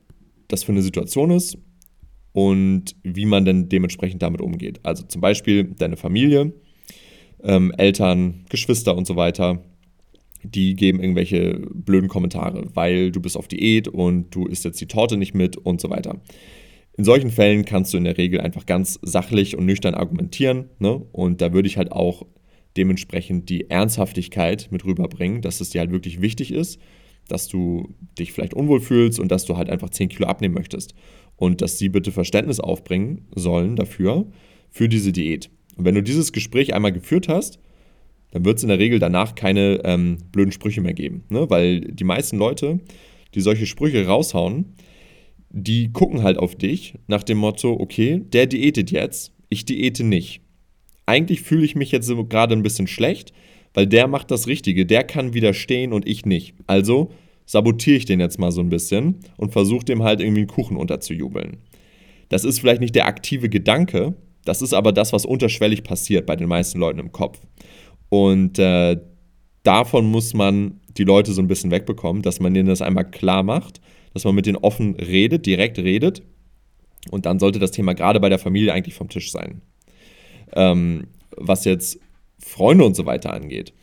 das 0.47 0.63
für 0.63 0.71
eine 0.71 0.81
Situation 0.81 1.31
ist 1.31 1.57
und 2.31 2.95
wie 3.03 3.25
man 3.25 3.45
denn 3.45 3.69
dementsprechend 3.69 4.21
damit 4.21 4.41
umgeht. 4.41 4.79
Also 4.83 5.03
zum 5.03 5.21
Beispiel 5.21 5.63
deine 5.63 5.97
Familie, 5.97 6.53
ähm, 7.43 7.71
Eltern, 7.77 8.45
Geschwister 8.49 8.95
und 8.95 9.05
so 9.05 9.15
weiter, 9.15 9.63
die 10.43 10.75
geben 10.75 10.99
irgendwelche 10.99 11.61
blöden 11.73 12.09
Kommentare, 12.09 12.65
weil 12.73 13.11
du 13.11 13.19
bist 13.21 13.37
auf 13.37 13.47
Diät 13.47 13.87
und 13.87 14.33
du 14.35 14.45
isst 14.45 14.65
jetzt 14.65 14.81
die 14.81 14.87
Torte 14.87 15.17
nicht 15.17 15.33
mit 15.33 15.57
und 15.57 15.81
so 15.81 15.89
weiter. 15.89 16.21
In 16.95 17.05
solchen 17.05 17.31
Fällen 17.31 17.65
kannst 17.65 17.93
du 17.93 17.97
in 17.97 18.03
der 18.03 18.17
Regel 18.17 18.39
einfach 18.39 18.65
ganz 18.65 18.99
sachlich 19.01 19.57
und 19.57 19.65
nüchtern 19.65 19.95
argumentieren. 19.95 20.69
Ne? 20.79 21.01
Und 21.11 21.41
da 21.41 21.51
würde 21.51 21.67
ich 21.67 21.77
halt 21.77 21.91
auch 21.91 22.25
dementsprechend 22.77 23.49
die 23.49 23.69
Ernsthaftigkeit 23.69 24.67
mit 24.71 24.85
rüberbringen, 24.85 25.41
dass 25.41 25.61
es 25.61 25.71
dir 25.71 25.81
halt 25.81 25.91
wirklich 25.91 26.21
wichtig 26.21 26.51
ist, 26.51 26.79
dass 27.27 27.47
du 27.47 27.95
dich 28.19 28.31
vielleicht 28.31 28.53
unwohl 28.53 28.79
fühlst 28.79 29.19
und 29.19 29.31
dass 29.31 29.45
du 29.45 29.57
halt 29.57 29.69
einfach 29.69 29.89
10 29.89 30.09
Kilo 30.09 30.27
abnehmen 30.27 30.53
möchtest. 30.53 30.93
Und 31.35 31.61
dass 31.61 31.79
sie 31.79 31.89
bitte 31.89 32.11
Verständnis 32.11 32.59
aufbringen 32.59 33.27
sollen 33.35 33.75
dafür, 33.75 34.27
für 34.69 34.87
diese 34.87 35.11
Diät. 35.11 35.49
Und 35.75 35.85
wenn 35.85 35.95
du 35.95 36.03
dieses 36.03 36.31
Gespräch 36.31 36.73
einmal 36.73 36.91
geführt 36.91 37.27
hast, 37.27 37.59
dann 38.33 38.45
wird 38.45 38.57
es 38.57 38.63
in 38.63 38.69
der 38.69 38.79
Regel 38.79 38.97
danach 38.97 39.35
keine 39.35 39.81
ähm, 39.83 40.17
blöden 40.31 40.51
Sprüche 40.51 40.81
mehr 40.81 40.95
geben. 40.95 41.23
Ne? 41.29 41.47
Weil 41.51 41.81
die 41.81 42.03
meisten 42.03 42.37
Leute, 42.39 42.79
die 43.35 43.41
solche 43.41 43.67
Sprüche 43.67 44.07
raushauen, 44.07 44.73
die 45.51 45.93
gucken 45.93 46.23
halt 46.23 46.39
auf 46.39 46.55
dich 46.55 46.95
nach 47.07 47.21
dem 47.21 47.37
Motto, 47.37 47.71
okay, 47.79 48.23
der 48.25 48.47
diätet 48.47 48.89
jetzt, 48.89 49.33
ich 49.49 49.65
diäte 49.65 50.03
nicht. 50.03 50.41
Eigentlich 51.05 51.41
fühle 51.41 51.63
ich 51.63 51.75
mich 51.75 51.91
jetzt 51.91 52.11
gerade 52.27 52.55
ein 52.55 52.63
bisschen 52.63 52.87
schlecht, 52.87 53.33
weil 53.75 53.85
der 53.85 54.07
macht 54.07 54.31
das 54.31 54.47
Richtige, 54.47 54.87
der 54.87 55.03
kann 55.03 55.35
widerstehen 55.35 55.93
und 55.93 56.07
ich 56.07 56.25
nicht. 56.25 56.55
Also 56.65 57.11
sabotiere 57.45 57.97
ich 57.97 58.05
den 58.05 58.19
jetzt 58.19 58.39
mal 58.39 58.51
so 58.51 58.61
ein 58.61 58.69
bisschen 58.69 59.19
und 59.37 59.51
versuche 59.51 59.85
dem 59.85 60.01
halt 60.01 60.21
irgendwie 60.21 60.41
einen 60.41 60.47
Kuchen 60.47 60.75
unterzujubeln. 60.75 61.57
Das 62.29 62.45
ist 62.45 62.59
vielleicht 62.59 62.81
nicht 62.81 62.95
der 62.95 63.05
aktive 63.05 63.47
Gedanke, 63.47 64.15
das 64.43 64.63
ist 64.63 64.73
aber 64.73 64.91
das, 64.91 65.13
was 65.13 65.23
unterschwellig 65.23 65.83
passiert 65.83 66.25
bei 66.25 66.35
den 66.35 66.47
meisten 66.47 66.79
Leuten 66.79 66.99
im 66.99 67.11
Kopf. 67.11 67.39
Und 68.13 68.59
äh, 68.59 69.01
davon 69.63 70.05
muss 70.05 70.35
man 70.35 70.79
die 70.97 71.03
Leute 71.03 71.33
so 71.33 71.41
ein 71.41 71.47
bisschen 71.47 71.71
wegbekommen, 71.71 72.21
dass 72.21 72.39
man 72.39 72.53
denen 72.53 72.69
das 72.69 72.83
einmal 72.83 73.09
klar 73.09 73.41
macht, 73.41 73.81
dass 74.13 74.23
man 74.23 74.35
mit 74.35 74.45
denen 74.45 74.57
offen 74.57 74.93
redet, 74.93 75.47
direkt 75.47 75.79
redet. 75.79 76.21
Und 77.09 77.25
dann 77.25 77.39
sollte 77.39 77.57
das 77.57 77.71
Thema 77.71 77.93
gerade 77.95 78.19
bei 78.19 78.29
der 78.29 78.37
Familie 78.37 78.71
eigentlich 78.71 78.93
vom 78.93 79.09
Tisch 79.09 79.31
sein. 79.31 79.63
Ähm, 80.55 81.07
was 81.35 81.65
jetzt 81.65 81.99
Freunde 82.37 82.85
und 82.85 82.95
so 82.95 83.07
weiter 83.07 83.33
angeht, 83.33 83.73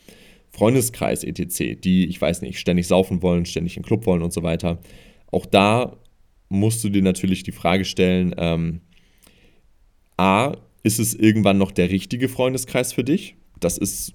Freundeskreis 0.49 1.25
etc., 1.25 1.81
die, 1.81 2.05
ich 2.05 2.21
weiß 2.21 2.41
nicht, 2.41 2.57
ständig 2.57 2.87
saufen 2.87 3.21
wollen, 3.21 3.45
ständig 3.45 3.75
in 3.75 3.83
den 3.83 3.87
Club 3.87 4.05
wollen 4.05 4.21
und 4.21 4.31
so 4.31 4.43
weiter, 4.43 4.79
auch 5.29 5.45
da 5.45 5.97
musst 6.47 6.81
du 6.85 6.89
dir 6.89 7.01
natürlich 7.01 7.43
die 7.43 7.51
Frage 7.51 7.83
stellen, 7.83 8.33
ähm, 8.37 8.79
A, 10.15 10.55
ist 10.83 10.99
es 10.99 11.15
irgendwann 11.15 11.57
noch 11.57 11.71
der 11.71 11.89
richtige 11.89 12.29
Freundeskreis 12.29 12.93
für 12.93 13.03
dich? 13.03 13.35
Das 13.59 13.77
ist 13.77 14.13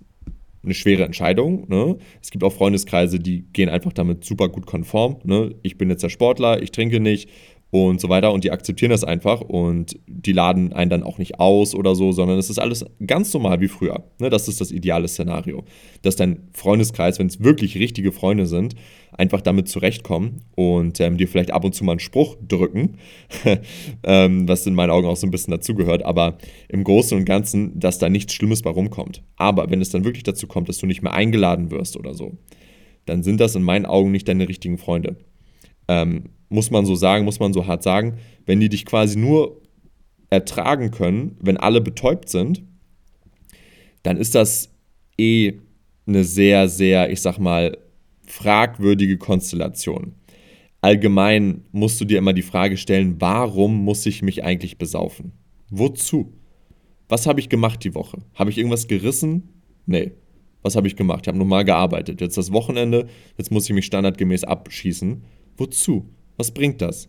eine 0.66 0.75
schwere 0.75 1.04
Entscheidung. 1.04 1.66
Ne? 1.68 1.96
Es 2.20 2.30
gibt 2.30 2.44
auch 2.44 2.52
Freundeskreise, 2.52 3.18
die 3.18 3.46
gehen 3.52 3.68
einfach 3.68 3.92
damit 3.92 4.25
super 4.25 4.49
gut 4.49 4.66
konform. 4.66 5.18
Ne? 5.25 5.54
Ich 5.62 5.78
bin 5.78 5.88
jetzt 5.88 6.02
der 6.02 6.11
Sportler, 6.11 6.62
ich 6.62 6.73
trinke 6.73 7.00
nicht 7.00 7.30
und 7.70 8.00
so 8.00 8.08
weiter 8.08 8.32
und 8.32 8.44
die 8.44 8.52
akzeptieren 8.52 8.90
das 8.90 9.04
einfach 9.04 9.40
und 9.40 9.99
die 10.06 10.32
laden 10.32 10.73
einen 10.73 10.90
dann 10.90 11.02
auch 11.02 11.18
nicht 11.18 11.40
aus 11.40 11.75
oder 11.75 11.94
so, 11.94 12.12
sondern 12.12 12.38
es 12.38 12.49
ist 12.49 12.58
alles 12.58 12.85
ganz 13.04 13.35
normal 13.35 13.61
wie 13.61 13.68
früher. 13.68 14.04
Ne? 14.18 14.30
Das 14.30 14.49
ist 14.49 14.61
das 14.61 14.70
ideale 14.70 15.08
Szenario. 15.08 15.64
Dass 16.02 16.16
dein 16.16 16.49
Freundeskreis, 16.52 17.18
wenn 17.18 17.26
es 17.26 17.42
wirklich 17.42 17.76
richtige 17.76 18.12
Freunde 18.12 18.46
sind, 18.46 18.76
einfach 19.12 19.40
damit 19.40 19.68
zurechtkommen 19.68 20.42
und 20.54 21.00
ähm, 21.00 21.16
dir 21.16 21.26
vielleicht 21.26 21.50
ab 21.50 21.64
und 21.64 21.75
zu 21.75 21.85
mal 21.85 21.92
einen 21.92 22.00
Spruch 22.00 22.37
drücken, 22.46 22.99
ähm, 24.04 24.49
was 24.49 24.66
in 24.66 24.75
meinen 24.75 24.90
Augen 24.90 25.08
auch 25.08 25.16
so 25.16 25.26
ein 25.26 25.30
bisschen 25.30 25.50
dazugehört, 25.50 26.04
aber 26.04 26.38
im 26.68 26.85
Großen 26.85 27.16
und 27.18 27.25
Ganzen, 27.25 27.78
dass 27.78 27.99
da 27.99 28.08
nichts 28.08 28.35
Schlimmes 28.35 28.62
bei 28.62 28.70
rumkommt. 28.70 29.23
Aber 29.37 29.70
wenn 29.70 29.80
es 29.80 29.90
dann 29.90 30.04
wirklich 30.04 30.25
dazu 30.25 30.46
kommt, 30.46 30.68
dass 30.68 30.78
du 30.78 30.87
nicht 30.87 31.02
mehr 31.02 31.14
eingeladen 31.14 31.70
wirst 31.70 31.96
oder 31.96 32.14
so, 32.14 32.37
dann 33.06 33.23
sind 33.23 33.40
das 33.40 33.54
in 33.54 33.62
meinen 33.62 33.87
Augen 33.87 34.11
nicht 34.12 34.28
deine 34.28 34.49
richtigen 34.49 34.78
Freunde. 34.78 35.16
Ähm, 35.88 36.31
muss 36.49 36.71
man 36.71 36.87
so 36.87 36.95
sagen, 36.95 37.25
muss 37.25 37.40
man 37.40 37.52
so 37.52 37.66
hart 37.66 37.83
sagen, 37.83 38.19
wenn 38.45 38.61
die 38.61 38.69
dich 38.69 38.85
quasi 38.85 39.19
nur 39.19 39.61
ertragen 40.31 40.90
können, 40.90 41.37
wenn 41.40 41.57
alle 41.57 41.81
betäubt 41.81 42.28
sind, 42.28 42.62
dann 44.02 44.16
ist 44.16 44.35
das 44.35 44.71
eh 45.19 45.55
eine 46.07 46.25
sehr, 46.25 46.69
sehr, 46.69 47.11
ich 47.11 47.21
sag 47.21 47.38
mal, 47.38 47.76
fragwürdige 48.26 49.19
Konstellation. 49.19 50.14
Allgemein 50.81 51.64
musst 51.73 52.00
du 52.00 52.05
dir 52.05 52.19
immer 52.19 52.33
die 52.33 52.43
Frage 52.43 52.76
stellen, 52.76 53.16
warum 53.21 53.85
muss 53.85 54.07
ich 54.07 54.23
mich 54.23 54.45
eigentlich 54.45 54.78
besaufen? 54.78 55.33
Wozu? 55.71 56.33
Was 57.09 57.26
habe 57.26 57.40
ich 57.40 57.49
gemacht 57.49 57.83
die 57.83 57.95
Woche? 57.95 58.19
Habe 58.35 58.50
ich 58.50 58.59
irgendwas 58.59 58.87
gerissen? 58.87 59.49
Nee. 59.87 60.12
Was 60.62 60.75
habe 60.76 60.88
ich 60.88 60.97
gemacht? 60.97 61.21
Ich 61.23 61.28
habe 61.28 61.38
normal 61.38 61.64
gearbeitet. 61.64 62.21
Jetzt 62.21 62.37
das 62.37 62.52
Wochenende, 62.52 63.07
jetzt 63.38 63.50
muss 63.52 63.66
ich 63.66 63.75
mich 63.75 63.87
standardgemäß 63.87 64.45
abschießen. 64.45 65.23
Wozu? 65.56 66.06
Was 66.36 66.50
bringt 66.50 66.80
das? 66.82 67.08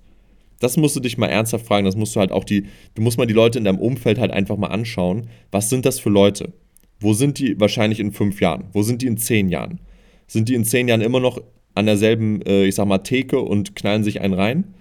Das 0.59 0.77
musst 0.77 0.95
du 0.95 0.99
dich 0.99 1.17
mal 1.17 1.27
ernsthaft 1.27 1.65
fragen. 1.65 1.85
Das 1.85 1.95
musst 1.95 2.15
du 2.15 2.19
halt 2.19 2.31
auch 2.31 2.43
die, 2.43 2.65
du 2.95 3.01
musst 3.01 3.17
mal 3.17 3.27
die 3.27 3.33
Leute 3.33 3.59
in 3.59 3.65
deinem 3.65 3.79
Umfeld 3.79 4.17
halt 4.17 4.31
einfach 4.31 4.57
mal 4.57 4.67
anschauen. 4.67 5.29
Was 5.51 5.69
sind 5.69 5.85
das 5.85 5.99
für 5.99 6.09
Leute? 6.09 6.53
Wo 6.99 7.13
sind 7.13 7.39
die 7.39 7.59
wahrscheinlich 7.59 7.99
in 7.99 8.11
fünf 8.11 8.41
Jahren? 8.41 8.65
Wo 8.73 8.81
sind 8.81 9.01
die 9.01 9.07
in 9.07 9.17
zehn 9.17 9.49
Jahren? 9.49 9.79
Sind 10.25 10.49
die 10.49 10.55
in 10.55 10.65
zehn 10.65 10.87
Jahren 10.87 11.01
immer 11.01 11.19
noch 11.19 11.41
an 11.75 11.85
derselben, 11.85 12.41
äh, 12.41 12.65
ich 12.65 12.75
sag 12.75 12.87
mal, 12.87 12.97
Theke 12.99 13.39
und 13.39 13.75
knallen 13.75 14.03
sich 14.03 14.21
einen 14.21 14.33
rein? 14.33 14.73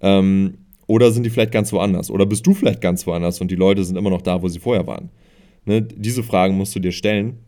Ähm, 0.00 0.58
oder 0.86 1.10
sind 1.10 1.24
die 1.24 1.30
vielleicht 1.30 1.52
ganz 1.52 1.72
woanders? 1.72 2.10
Oder 2.10 2.26
bist 2.26 2.46
du 2.46 2.54
vielleicht 2.54 2.80
ganz 2.80 3.06
woanders 3.06 3.40
und 3.40 3.50
die 3.50 3.56
Leute 3.56 3.82
sind 3.84 3.96
immer 3.96 4.10
noch 4.10 4.22
da, 4.22 4.42
wo 4.42 4.48
sie 4.48 4.60
vorher 4.60 4.86
waren? 4.86 5.10
Ne? 5.64 5.82
Diese 5.82 6.22
Fragen 6.22 6.56
musst 6.56 6.74
du 6.76 6.80
dir 6.80 6.92
stellen 6.92 7.38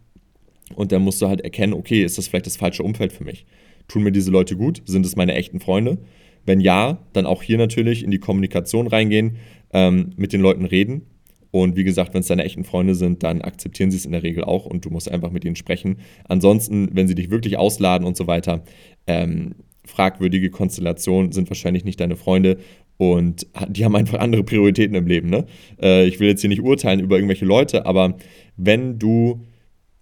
und 0.75 0.91
dann 0.91 1.03
musst 1.03 1.23
du 1.23 1.29
halt 1.29 1.43
erkennen, 1.43 1.75
okay, 1.75 2.03
ist 2.03 2.19
das 2.19 2.27
vielleicht 2.29 2.47
das 2.47 2.57
falsche 2.57 2.83
Umfeld 2.83 3.13
für 3.13 3.25
mich? 3.25 3.47
Tun 3.89 4.03
mir 4.03 4.13
diese 4.13 4.31
Leute 4.31 4.57
gut? 4.57 4.83
Sind 4.87 5.07
es 5.07 5.17
meine 5.17 5.35
echten 5.35 5.61
Freunde? 5.61 5.99
Wenn 6.45 6.61
ja, 6.61 6.99
dann 7.13 7.27
auch 7.27 7.43
hier 7.43 7.59
natürlich 7.59 8.05
in 8.05 8.11
die 8.11 8.19
Kommunikation 8.19 8.87
reingehen, 8.87 9.37
ähm, 9.73 10.11
mit 10.17 10.33
den 10.33 10.41
Leuten 10.41 10.65
reden 10.65 11.03
und 11.51 11.75
wie 11.77 11.85
gesagt, 11.85 12.13
wenn 12.13 12.21
es 12.21 12.27
deine 12.27 12.45
echten 12.45 12.65
Freunde 12.65 12.95
sind, 12.95 13.23
dann 13.23 13.41
akzeptieren 13.41 13.91
sie 13.91 13.97
es 13.97 14.05
in 14.05 14.13
der 14.13 14.23
Regel 14.23 14.45
auch 14.45 14.67
und 14.67 14.85
du 14.85 14.91
musst 14.91 15.11
einfach 15.11 15.31
mit 15.31 15.45
ihnen 15.45 15.57
sprechen. 15.57 15.97
Ansonsten, 16.29 16.91
wenn 16.93 17.09
sie 17.09 17.15
dich 17.15 17.31
wirklich 17.31 17.57
ausladen 17.57 18.07
und 18.07 18.17
so 18.17 18.27
weiter, 18.27 18.63
ähm, 19.07 19.55
fragwürdige 19.87 20.51
Konstellationen 20.51 21.33
sind 21.33 21.49
wahrscheinlich 21.49 21.85
nicht 21.85 22.01
deine 22.01 22.17
Freunde 22.17 22.59
und 22.99 23.47
die 23.69 23.85
haben 23.85 23.97
einfach 23.97 24.19
andere 24.19 24.45
Prioritäten 24.45 24.97
im 24.97 25.07
Leben. 25.07 25.31
Ne? 25.31 25.47
Äh, 25.81 26.07
ich 26.07 26.21
will 26.21 26.29
jetzt 26.29 26.43
hier 26.43 26.51
nicht 26.51 26.63
urteilen 26.63 27.01
über 27.01 27.17
irgendwelche 27.17 27.47
Leute, 27.47 27.87
aber 27.87 28.19
wenn 28.57 28.99
du 28.99 29.41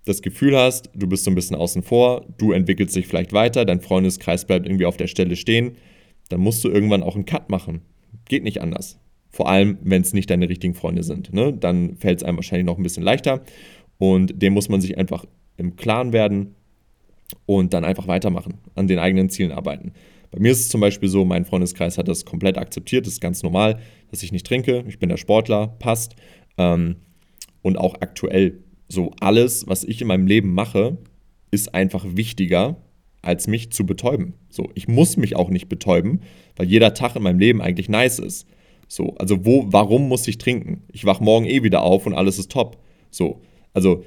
das 0.04 0.22
Gefühl 0.22 0.56
hast, 0.56 0.90
du 0.94 1.06
bist 1.06 1.24
so 1.24 1.30
ein 1.30 1.34
bisschen 1.34 1.56
außen 1.56 1.82
vor, 1.82 2.26
du 2.38 2.52
entwickelst 2.52 2.94
dich 2.94 3.06
vielleicht 3.06 3.32
weiter, 3.32 3.64
dein 3.64 3.80
Freundeskreis 3.80 4.44
bleibt 4.44 4.66
irgendwie 4.66 4.86
auf 4.86 4.96
der 4.96 5.06
Stelle 5.06 5.36
stehen, 5.36 5.76
dann 6.28 6.40
musst 6.40 6.62
du 6.64 6.68
irgendwann 6.68 7.02
auch 7.02 7.14
einen 7.14 7.24
Cut 7.24 7.50
machen. 7.50 7.82
Geht 8.26 8.44
nicht 8.44 8.60
anders. 8.60 8.98
Vor 9.30 9.48
allem, 9.48 9.78
wenn 9.82 10.02
es 10.02 10.12
nicht 10.12 10.30
deine 10.30 10.48
richtigen 10.48 10.74
Freunde 10.74 11.02
sind. 11.02 11.32
Ne? 11.32 11.52
Dann 11.52 11.96
fällt 11.96 12.18
es 12.18 12.24
einem 12.24 12.36
wahrscheinlich 12.36 12.66
noch 12.66 12.76
ein 12.76 12.82
bisschen 12.82 13.02
leichter. 13.02 13.42
Und 13.98 14.40
dem 14.42 14.52
muss 14.52 14.68
man 14.68 14.80
sich 14.80 14.96
einfach 14.98 15.24
im 15.56 15.76
Klaren 15.76 16.12
werden 16.12 16.54
und 17.46 17.74
dann 17.74 17.84
einfach 17.84 18.06
weitermachen, 18.06 18.54
an 18.74 18.86
den 18.86 18.98
eigenen 18.98 19.30
Zielen 19.30 19.52
arbeiten. 19.52 19.92
Bei 20.30 20.40
mir 20.40 20.52
ist 20.52 20.60
es 20.60 20.68
zum 20.68 20.80
Beispiel 20.80 21.08
so, 21.08 21.24
mein 21.24 21.44
Freundeskreis 21.44 21.96
hat 21.96 22.08
das 22.08 22.24
komplett 22.24 22.58
akzeptiert, 22.58 23.06
das 23.06 23.14
ist 23.14 23.20
ganz 23.20 23.42
normal, 23.42 23.78
dass 24.10 24.22
ich 24.22 24.32
nicht 24.32 24.46
trinke, 24.46 24.84
ich 24.88 24.98
bin 24.98 25.08
der 25.08 25.16
Sportler, 25.16 25.68
passt. 25.78 26.16
Ähm, 26.58 26.96
und 27.62 27.78
auch 27.78 27.94
aktuell 28.00 28.63
so 28.88 29.12
alles, 29.20 29.66
was 29.66 29.84
ich 29.84 30.00
in 30.00 30.08
meinem 30.08 30.26
Leben 30.26 30.52
mache, 30.52 30.98
ist 31.50 31.74
einfach 31.74 32.04
wichtiger, 32.08 32.76
als 33.22 33.46
mich 33.46 33.70
zu 33.70 33.86
betäuben. 33.86 34.34
So, 34.50 34.70
ich 34.74 34.88
muss 34.88 35.16
mich 35.16 35.36
auch 35.36 35.48
nicht 35.48 35.68
betäuben, 35.68 36.20
weil 36.56 36.66
jeder 36.66 36.94
Tag 36.94 37.16
in 37.16 37.22
meinem 37.22 37.38
Leben 37.38 37.62
eigentlich 37.62 37.88
nice 37.88 38.18
ist. 38.18 38.46
So, 38.86 39.14
also 39.18 39.44
wo, 39.44 39.64
warum 39.68 40.08
muss 40.08 40.28
ich 40.28 40.38
trinken? 40.38 40.82
Ich 40.92 41.04
wach 41.04 41.20
morgen 41.20 41.46
eh 41.46 41.62
wieder 41.62 41.82
auf 41.82 42.06
und 42.06 42.14
alles 42.14 42.38
ist 42.38 42.50
top. 42.50 42.78
So, 43.10 43.40
also 43.72 44.04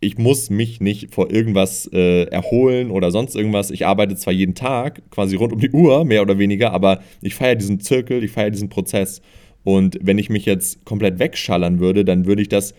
ich 0.00 0.18
muss 0.18 0.50
mich 0.50 0.80
nicht 0.80 1.14
vor 1.14 1.30
irgendwas 1.30 1.88
äh, 1.92 2.24
erholen 2.24 2.90
oder 2.90 3.10
sonst 3.10 3.34
irgendwas. 3.34 3.70
Ich 3.70 3.86
arbeite 3.86 4.16
zwar 4.16 4.32
jeden 4.32 4.54
Tag, 4.54 5.02
quasi 5.10 5.36
rund 5.36 5.52
um 5.52 5.60
die 5.60 5.70
Uhr, 5.70 6.04
mehr 6.04 6.22
oder 6.22 6.38
weniger, 6.38 6.72
aber 6.72 7.00
ich 7.22 7.34
feiere 7.34 7.54
diesen 7.54 7.80
Zirkel, 7.80 8.22
ich 8.22 8.32
feiere 8.32 8.50
diesen 8.50 8.68
Prozess. 8.68 9.22
Und 9.62 9.98
wenn 10.02 10.18
ich 10.18 10.28
mich 10.28 10.44
jetzt 10.44 10.84
komplett 10.84 11.18
wegschallern 11.18 11.80
würde, 11.80 12.04
dann 12.04 12.26
würde 12.26 12.42
ich 12.42 12.50
das 12.50 12.74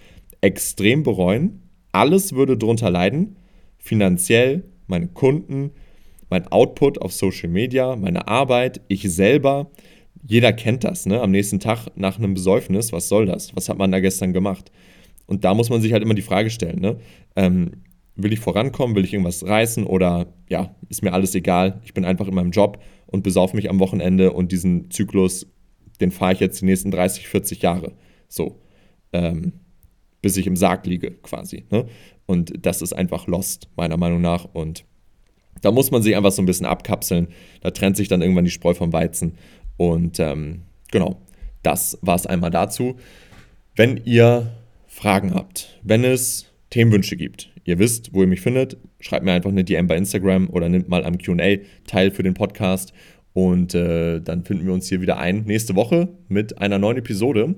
extrem 0.45 1.03
bereuen. 1.03 1.61
Alles 1.91 2.33
würde 2.33 2.57
darunter 2.57 2.89
leiden. 2.89 3.37
Finanziell, 3.77 4.63
meine 4.87 5.07
Kunden, 5.07 5.71
mein 6.29 6.47
Output 6.47 7.01
auf 7.01 7.13
Social 7.13 7.49
Media, 7.49 7.95
meine 7.95 8.27
Arbeit, 8.27 8.81
ich 8.87 9.03
selber. 9.03 9.71
Jeder 10.27 10.53
kennt 10.53 10.83
das, 10.83 11.05
ne? 11.05 11.21
Am 11.21 11.31
nächsten 11.31 11.59
Tag 11.59 11.87
nach 11.95 12.17
einem 12.17 12.33
Besäufnis, 12.33 12.91
was 12.91 13.09
soll 13.09 13.25
das? 13.25 13.55
Was 13.55 13.69
hat 13.69 13.77
man 13.77 13.91
da 13.91 13.99
gestern 13.99 14.33
gemacht? 14.33 14.71
Und 15.27 15.43
da 15.43 15.53
muss 15.53 15.69
man 15.69 15.81
sich 15.81 15.93
halt 15.93 16.03
immer 16.03 16.13
die 16.13 16.21
Frage 16.21 16.49
stellen, 16.49 16.79
ne? 16.79 16.97
Ähm, 17.35 17.71
will 18.15 18.33
ich 18.33 18.39
vorankommen, 18.39 18.95
will 18.95 19.03
ich 19.03 19.13
irgendwas 19.13 19.45
reißen 19.45 19.85
oder 19.85 20.27
ja, 20.49 20.73
ist 20.89 21.03
mir 21.03 21.13
alles 21.13 21.35
egal, 21.35 21.81
ich 21.83 21.93
bin 21.93 22.05
einfach 22.05 22.27
in 22.27 22.35
meinem 22.35 22.51
Job 22.51 22.81
und 23.07 23.23
besaufe 23.23 23.55
mich 23.55 23.69
am 23.69 23.79
Wochenende 23.79 24.31
und 24.31 24.51
diesen 24.51 24.89
Zyklus, 24.89 25.47
den 25.99 26.11
fahre 26.11 26.33
ich 26.33 26.39
jetzt 26.39 26.61
die 26.61 26.65
nächsten 26.65 26.91
30, 26.91 27.27
40 27.27 27.61
Jahre. 27.61 27.91
So. 28.27 28.61
Ähm, 29.11 29.53
bis 30.25 30.37
ich 30.37 30.47
im 30.47 30.55
Sarg 30.55 30.87
liege, 30.87 31.11
quasi. 31.11 31.65
Ne? 31.69 31.85
Und 32.25 32.65
das 32.65 32.81
ist 32.81 32.93
einfach 32.93 33.27
lost, 33.27 33.69
meiner 33.75 33.95
Meinung 33.95 34.21
nach. 34.21 34.45
Und 34.53 34.83
da 35.61 35.69
muss 35.69 35.91
man 35.91 36.01
sich 36.01 36.17
einfach 36.17 36.31
so 36.31 36.41
ein 36.41 36.47
bisschen 36.47 36.65
abkapseln. 36.65 37.27
Da 37.61 37.69
trennt 37.69 37.95
sich 37.95 38.07
dann 38.07 38.23
irgendwann 38.23 38.43
die 38.43 38.49
Spreu 38.49 38.73
vom 38.73 38.91
Weizen. 38.91 39.35
Und 39.77 40.19
ähm, 40.19 40.63
genau, 40.89 41.21
das 41.61 41.99
war 42.01 42.15
es 42.15 42.25
einmal 42.25 42.49
dazu. 42.49 42.95
Wenn 43.75 44.01
ihr 44.03 44.51
Fragen 44.87 45.35
habt, 45.35 45.79
wenn 45.83 46.03
es 46.03 46.47
Themenwünsche 46.71 47.17
gibt, 47.17 47.51
ihr 47.63 47.77
wisst, 47.77 48.11
wo 48.11 48.21
ihr 48.21 48.27
mich 48.27 48.41
findet, 48.41 48.77
schreibt 48.99 49.25
mir 49.25 49.33
einfach 49.33 49.51
eine 49.51 49.63
DM 49.63 49.85
bei 49.85 49.95
Instagram 49.95 50.49
oder 50.49 50.69
nimmt 50.69 50.89
mal 50.89 51.05
am 51.05 51.19
QA 51.19 51.57
teil 51.85 52.09
für 52.09 52.23
den 52.23 52.33
Podcast. 52.33 52.93
Und 53.33 53.75
äh, 53.75 54.21
dann 54.21 54.43
finden 54.43 54.65
wir 54.65 54.73
uns 54.73 54.89
hier 54.89 55.01
wieder 55.01 55.19
ein 55.19 55.43
nächste 55.43 55.75
Woche 55.75 56.07
mit 56.29 56.57
einer 56.57 56.79
neuen 56.79 56.97
Episode. 56.97 57.53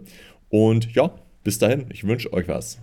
Und 0.50 0.94
ja, 0.94 1.16
bis 1.48 1.60
dahin, 1.60 1.86
ich 1.94 2.04
wünsche 2.04 2.34
euch 2.34 2.50
was. 2.50 2.77